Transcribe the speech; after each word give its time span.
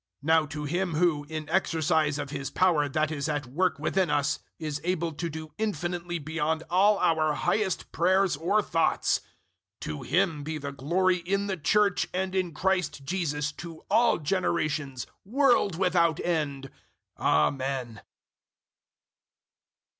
003:020 0.25 0.27
Now 0.33 0.45
to 0.47 0.63
Him 0.63 0.93
who, 0.95 1.25
in 1.29 1.47
exercise 1.49 2.17
of 2.17 2.31
His 2.31 2.49
power 2.49 2.89
that 2.89 3.11
is 3.11 3.29
at 3.29 3.45
work 3.45 3.77
within 3.77 4.09
us, 4.09 4.39
is 4.57 4.81
able 4.83 5.11
to 5.11 5.29
do 5.29 5.53
infinitely 5.59 6.17
beyond 6.17 6.63
all 6.71 6.97
our 6.97 7.35
highest 7.35 7.91
prayers 7.91 8.35
or 8.35 8.63
thoughts 8.63 9.19
003:021 9.81 9.81
to 9.81 10.01
Him 10.01 10.43
be 10.43 10.57
the 10.57 10.71
glory 10.71 11.17
in 11.17 11.45
the 11.45 11.55
Church 11.57 12.07
and 12.15 12.33
in 12.33 12.51
Christ 12.51 13.05
Jesus 13.05 13.51
to 13.51 13.83
all 13.91 14.17
generations, 14.17 15.05
world 15.23 15.77
without 15.77 16.19
end! 16.21 16.71
Amen. 17.19 18.01